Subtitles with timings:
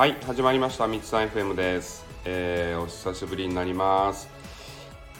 [0.00, 0.86] はい始まりました。
[0.86, 4.30] 三つさん FM です、えーお久しぶりになります。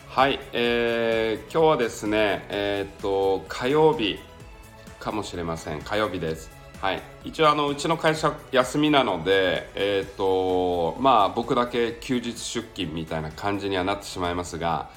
[0.08, 4.18] はい、えー今日はですねえーっと火曜日
[4.98, 5.82] かもしれません。
[5.82, 6.50] 火曜日です。
[6.80, 14.88] はい一応あのうちの会社休みなのでえーっとまあ僕だけ休日出勤みたいな感じにはなってしまいますが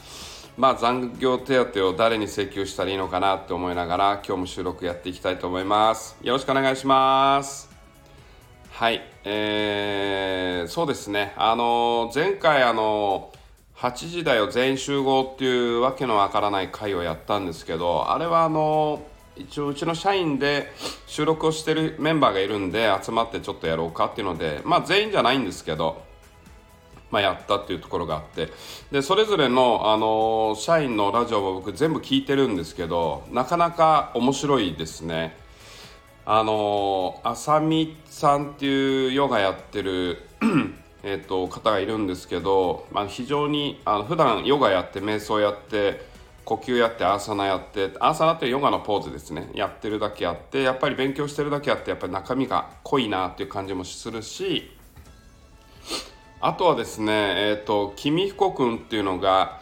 [0.56, 6.16] まあ残業手当を誰に請求したらいいのかなって思いながら今日も収録やっていきたいと思います。
[6.22, 7.73] よろしくお願いします。
[8.84, 13.32] はい、えー、そうですね、あの前回、あの
[13.78, 19.02] 8時だよ全員集合っていうわけのわからない会をやったんですけど、あれはあの
[19.38, 20.70] 一応うちの社員で
[21.08, 26.04] 収録をしてるメンバーがいるんで集まってちょっとやろうかっていうので、まあ全員じゃないんですけど、
[27.10, 28.50] まあ、やったっていうところがあって
[28.92, 35.42] でそれぞれの、あの社員のラジオを僕全部聞いてるんですけどなかなか面白いですね。
[36.26, 40.20] あのあさみさんっていうヨガやってる
[41.04, 46.06] えっと方がいるんですけど、まあ、非常にあの普段ヨガやって瞑想やって
[46.46, 49.50] 呼吸やってアーサナやってアーサナってヨガのポーズですね。
[49.54, 54.72] やってるだけあってやっぱり勉強してるだけあってやっぱり中身が濃いなっていう感じもするし
[56.40, 59.62] あとはですねえっ、と君彦君っていうのが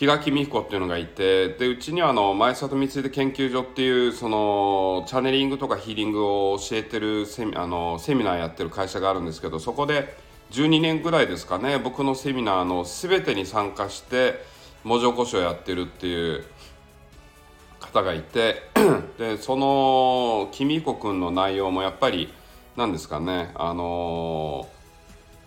[0.00, 10.16] 比嘉公彦っていうのがいてでうちにはあの前里光秀研究所っていうそのチャネリングとかヒーリングを教えてるセミあのセミナーやってる会社があるんですけどそこで
[10.52, 14.42] 12年ぐらいですかね僕のセミナーの全てに参加して
[14.84, 16.46] 文字起こしをやってるっていう
[17.78, 18.62] 方がいて
[19.18, 22.32] でその公彦君の内容もやっぱり
[22.74, 24.66] 何ですかねあの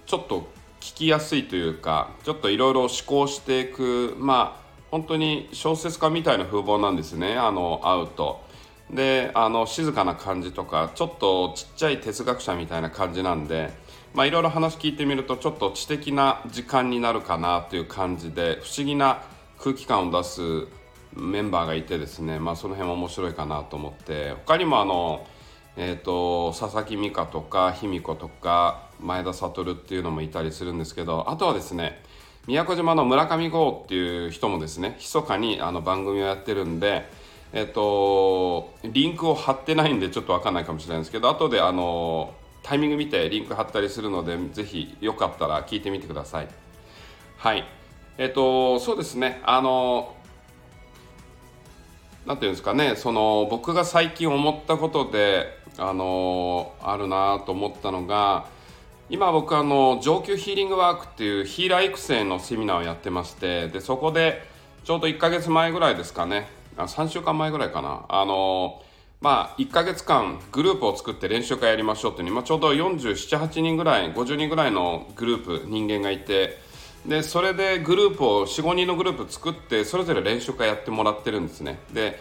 [0.05, 0.47] ちょっと
[0.84, 8.44] 聞きやすいというかちょっといろいろ思考していくまあ本当に小説家みたいな風貌なんですねあの会うと。
[8.92, 13.72] であの静かな感じとかちょっとちっちゃい哲学者みたいな感じなんで
[14.14, 19.23] いろいろ話聞いてみるとちょっと知的な時間になるかなという感じで不思議な
[19.58, 20.67] 空気感を出す
[21.16, 25.26] メンバーがいてですねまあその辺も面白いかなと思って他にもあの
[25.76, 32.02] えー、と佐々木美香とか卑弥呼とか前田悟っていうのもいたりするんですけどあとはですね
[32.47, 37.08] 宮古島の村上剛っていう人もですね密かにあの番組をやってるんで、
[37.53, 46.47] えー、とリンクを貼ってないんでちょっと分かんないかもしれないんですけど後であのタイミング見てリンク貼ったりするのでぜひよかったら聞いてみてください。
[47.37, 47.65] はい
[48.17, 50.15] えっ、とそうですねあの
[52.25, 58.45] なんていうんですかねその僕が最近思ったことであのあるなと思ったのが
[59.09, 64.43] 今僕あの上級ヒーリングワークっていうヒーラー育成のセミナーをやってましてでそこで
[64.83, 66.47] ちょうど1ヶ月前ぐらいですかね。
[66.77, 68.05] あ3週間前ぐらいかな。
[68.09, 68.81] あの
[69.21, 76.58] まあ1ヶ月間グループを作って練習会やりましょうっていう今ちょうど478人ぐらい50人ぐらいのグループ人間がいて
[77.05, 81.80] でそれでグループを45人のグループ作ってそれぞれ練習会やってもらってるんですね。
[81.93, 82.19] で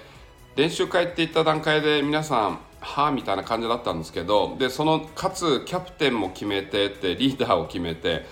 [0.54, 8.26] 練習会っていった段階で皆さんはあみたいな感じだったんですけどでそのかつキャプテンも決めてってリーダーを決めて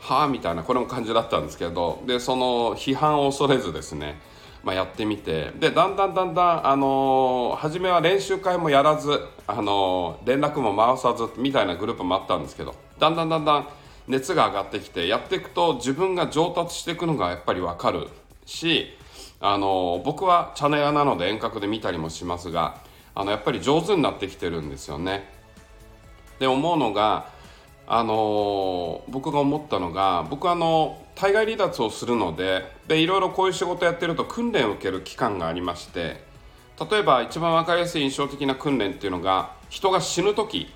[0.00, 4.20] はあみたいなこれも感じだったんですけどでその批判を恐れずですね、
[4.64, 13.68] まあ、やってみてでだんだんだんだん、あのー初めは練習会もやらず、あのー連絡も回さずみたいなグループもあったんですけどだんだんだんだん
[14.08, 18.08] 熱が上がってきてやっていくと自分が上達していくのがやっぱり分かる
[18.46, 18.88] し
[19.40, 22.78] あの僕はチャネラなので遠隔で見たりもしますが
[23.14, 25.28] あのやっぱり上手になってきてるんですよね。
[26.38, 27.28] で思うのが
[27.86, 36.24] あの僕が思ったのが僕はあの対外離脱をするのででいろいろこういう仕事やってると訓練を受ける期間がありまして
[36.90, 40.72] 例えば一番分かりやすい印象的な訓練っていうのが人が死ぬ時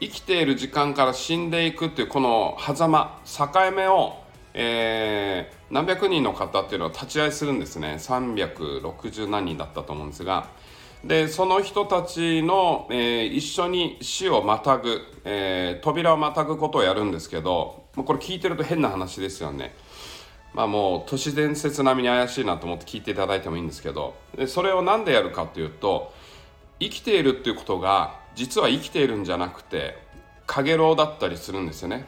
[0.00, 10.46] 生きている時間から死んでいくっていうこの狭間境目を、えー何百人の方っていうのは立ち会いするんですね360何人だったと思うんですが
[11.06, 19.74] でその人たちの、えー一緒に死をまたぐ、えー扉をまたぐことをやるんですけどもうこれ聞いてると変な話ですよね。
[20.54, 26.14] まあもう都市伝説並みに怪しいなと思って聞いていただいてもいいんですけどでそれを何でやるかというと
[26.78, 29.98] 生きているっていうことが実は生きているんじゃなくて
[30.48, 32.06] 陽炎だったりするんですよね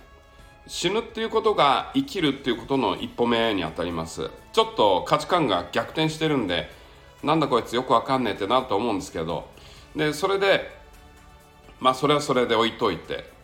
[0.68, 6.68] 死ぬっていうことが生きるっていうことの一歩目にあたりますちょっと価値観が逆転してるんで
[7.22, 9.48] なんだこいつよくわかんねえってなと思うんですけど。
[9.94, 10.76] でそれで
[11.80, 13.36] まあそれはそれで置いといて。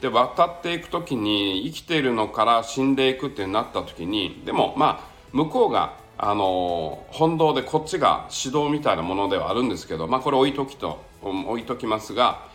[0.00, 12.48] で渡っていく時に生きているのから死んでいくってなった時にでもまあ向こうがあの本堂でこっちが指導みたいなものではあるんですけどまあこれ置いときと置いときますが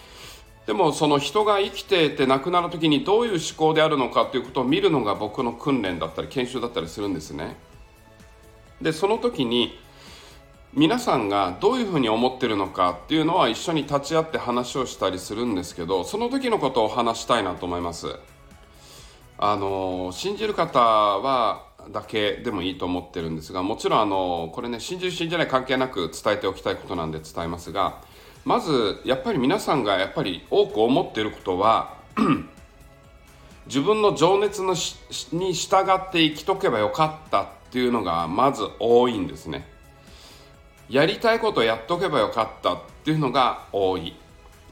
[0.66, 7.56] でもその人が生きていて亡くなる時にどういう思考であるのかということを見るのが僕の訓練だったり研修だったりするんですね。
[8.81, 9.80] でその時に
[10.77, 18.07] 皆さんがどういうふうに思ってるのかっていうのは一緒に立ち会って話をしたりするんですけどその時のことを話したいなと思います。
[19.38, 28.01] あの信じる方はだけでもいいと思ってるんですがもちろんあのこれね信じる信じない関係なく伝えておきたいことなんで伝えますが
[28.44, 31.94] まずやっぱり皆さんがやっぱり多く思っていることは
[33.68, 34.74] 自分の情熱の
[35.31, 39.75] に従って生きとけばよかったっていうのがまず多いんですね。
[40.90, 44.16] やりたいことやっとけばよかったっていうのが多い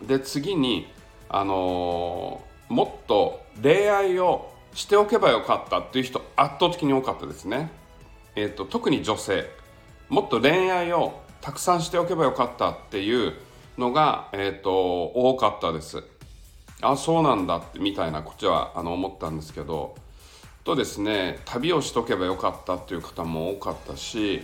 [0.01, 0.87] で次に
[1.29, 7.71] あのー、もっと恋愛をしておけばよかったっていう人圧倒的に多かったですね。
[8.35, 9.45] えーと、特に女性
[10.09, 13.33] もっと恋愛をたくさんしておけばよかったっていう
[13.77, 16.03] のが、えーと、多かったです。
[16.81, 19.95] あそうなんだってみたいなこっちはあの思ったんですけど
[20.65, 24.43] とですね旅をしとけばよかったっていう方も多かったし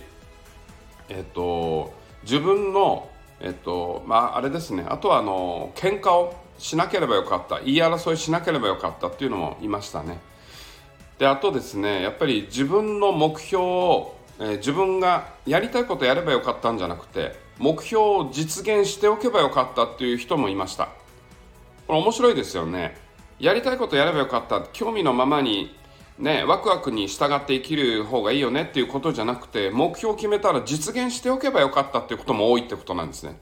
[1.10, 1.92] えっ、と
[2.22, 3.10] 自分の
[3.40, 4.86] えっ、とまああれですね。
[4.88, 7.60] あとはあの喧嘩をしなければよかった。
[7.60, 10.18] 言い争いしなければよかったっていうのもいましたね。
[11.18, 20.88] であとですねやっぱり自分の目標を、えー、自分がやりたいことやればよかったんじゃなくて目標を実現しておけばよかったっていう人もいました。
[21.86, 22.96] これ面白いですよね。
[23.38, 24.62] やりたいことやればよかった。
[24.72, 25.76] 興味のままに
[26.20, 33.40] ねワクワクに従って生きる方がいいよねっていうことじゃなくて目標を決めたら実現しておけばよかったっていうことも多いってことなんですね。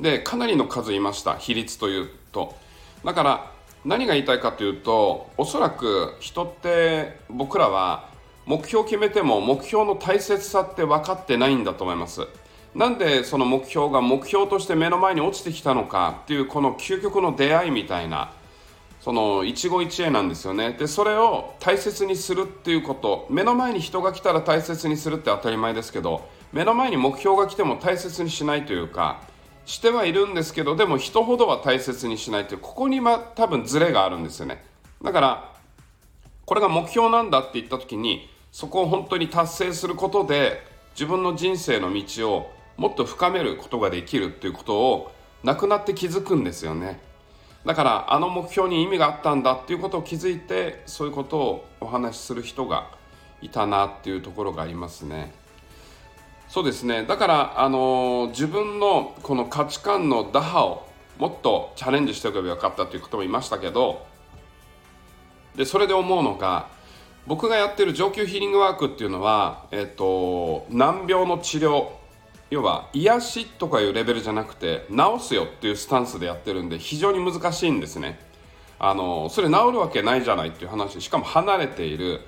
[0.00, 1.36] でかなりの数いました。
[1.36, 2.56] 比率というと。
[3.04, 3.52] だから
[3.84, 8.08] 何が言いたいかというとおそらく人って僕らは
[8.46, 12.26] 目標を決めても目標の大切さって分かってないんだと思います。
[12.74, 18.32] なんでその目標が目標として目の前に落ちてきたのかっていうこの究極の出会いみたいな
[19.02, 20.74] その一期一会なんですよね。
[20.78, 23.26] でそれを大切にするっていうこと。
[23.30, 29.20] 目の前に人が来たら大切にするって当たり前ですけど目の前に目標が来ても大切にしないというか
[29.66, 34.64] してはいるんですけどでも人ほどは大切にしないというここに、ま、多分ズレがあるんですよね。
[35.02, 35.52] だから
[36.46, 40.62] これが目標なんだって言った時にそこを本当に達成することで
[40.94, 45.12] 自分の人生の道をもっと深めることができるっていうことを
[45.42, 47.00] なくなって気づくんですよね。
[47.64, 52.90] だからあの目標に意味があったんだっていうことを気づいてそういうことをお話しする人が
[53.40, 55.32] いたなっていうところがありますね。
[56.48, 60.86] そうですねだからあの自分のこの価値観の打破を
[61.18, 64.04] もっとチャレンジしておけばよかったということもいましたけど
[65.56, 66.68] でそれで思うのが
[67.26, 71.88] 僕がやってる上級ヒーリングワークっていうのは、えっと、難病の治療
[72.52, 78.20] 要は癒しとかいうレベルじゃなくて治すよっていうスタンスでやってるんで非常に難しいんですね。
[78.78, 81.00] あのそれ治るわけないじゃないっていう話。
[81.00, 82.20] しかも離れている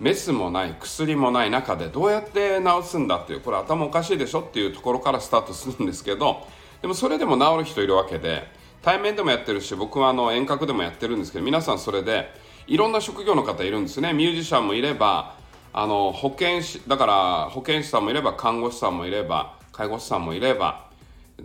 [0.00, 6.44] メスもない薬もない中でどうやって治すんだっていうこれ頭おかしいでしょっていうところからスタートするんですけど
[6.82, 8.48] でもそれでも治る人いるわけで
[8.82, 12.32] 対面でもやってるし僕はあの遠隔でもやってるんですけど皆さんそれで
[12.66, 14.12] いろんな職業の方いるんですね。
[14.12, 15.36] ミュージシャンもいれば
[15.72, 20.88] あの保健師だから保健師さんもいれば看護師さんもいれば介護士さんもいれば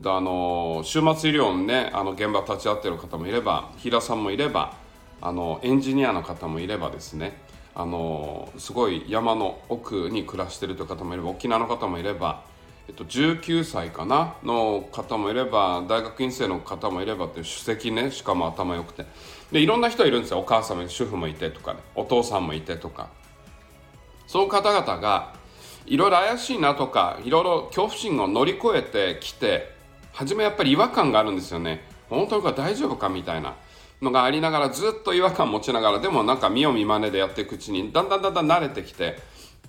[0.03, 4.73] あの終末医療のねあの現場立ち会ってる方もいれば平さんもいれば
[5.21, 7.37] あのエンジニアの方もいればですね
[7.75, 12.43] あのすごい山の奥に暮らしてるという方もいれば沖縄の方もいれば、
[12.87, 19.05] えっと、19歳かなの方もいれば大学院生の方もいればっていう首席ねしかも頭良くて。
[19.51, 20.39] でいろんな人いるんですよ。
[20.39, 21.81] お母様主婦もいてとかね。
[21.93, 23.09] お父さんもいてとか。
[24.25, 25.35] その方々が
[25.85, 29.73] いろいろ怪しいなとかいろいろ恐怖心を乗り越えてきて
[30.11, 31.81] 初めやっぱり違和感があるんですよね。
[32.09, 33.55] 本当に大丈夫かみたいな。
[34.01, 39.17] のがありながらずっと違和感持ちながらでもなんか見よう見まねでやっていくうちにだんだんだんだん慣れてきて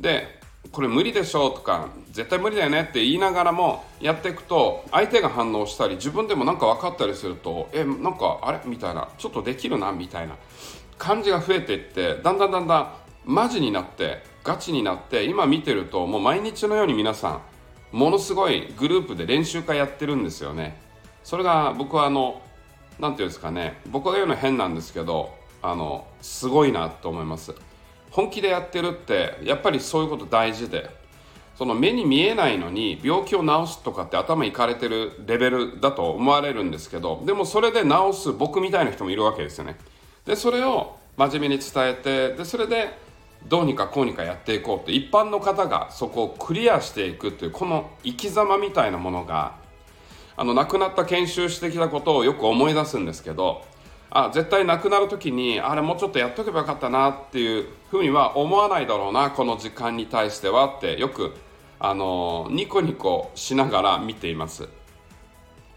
[0.01, 0.41] で
[0.73, 8.61] これ無理でしょうとか絶対無理だよねって言いながらもやっていくと相手が反応したり自分でもなんか分かったりするとえなんかあれ？
[8.65, 9.09] みたいな。
[9.19, 9.93] ちょっとできるな？
[9.93, 10.35] みたいな
[10.99, 12.93] 感じが増えていってだんだんだんだん
[13.25, 17.41] マジになってガチになって今見てるともう毎日のように皆さ
[17.93, 20.81] んものすごいグループで練習会やってるんですよね。
[21.23, 22.43] それが僕はあの
[23.01, 27.55] 何て言うんですかね僕が言うの変なんですけどあのすごいなと思います。
[28.11, 30.91] 本気でやってるってやっぱりそういうこと大事で
[31.57, 39.79] その目に見えないのに病気を治すとかって頭いかれてるレベルだと思われるんですけどでもそれで治す僕みたいな人もいるわけですよね。
[40.27, 43.04] でそれを真面目に伝えてでそれで
[43.47, 49.57] どうにかこうにかやっていこうって一般の方がそこをクリアしていくっていうこの生き様みたいなものが
[50.37, 53.65] あの亡くなった研修してきたことをよく思い出すんですけど
[54.11, 61.35] あ絶対亡くなる時にあれもうちょっとやっとけばよかったなっていうふうには思わないだろうなこの時間に対してはってよく
[61.79, 64.69] あのニコニコしながら見ています。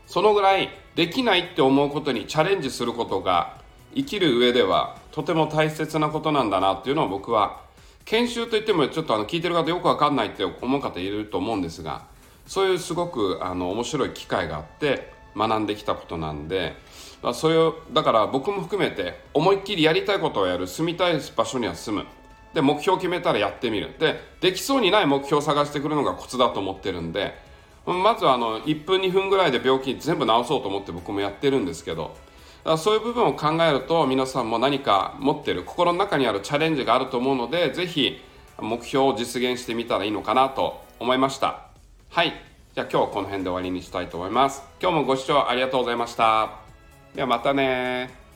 [0.06, 3.57] そのぐらいできないって思うことにチャレンジすることが
[3.96, 7.62] 生きる上ではとても大切なことなんだなっていうのを僕は
[8.06, 12.06] 研修といってもちょっとあの聞いてる方よくわかんないって思う方いると思うんですが
[12.46, 16.76] そういうすごくあの面白い機会があって学んできたことなんで、
[17.22, 22.06] まあ、それをだから僕も含めて思いっきりやりたいことをやる住みたい場所には住む。
[22.54, 23.94] で目標を決めたらやってみる。
[24.00, 27.36] でできそうにない目標を探してくるのがコツだと思ってるんで
[27.86, 32.16] まずはあの1分2分ぐらいで病気全部治そうと思って僕もやってるんですけど
[32.78, 38.20] そういう部分を考えると皆さんも何か持ってる心の中にあるチャレンジがあると思うのでぜひ
[38.60, 41.68] 目標を実現してみたらいいのかなと思いました。
[42.10, 42.34] はい。
[42.76, 44.64] じゃあ今日はこの辺で終わりにしたいと思います。
[44.82, 46.52] 今日もご視聴ありがとうございました。
[47.16, 48.27] ではまたね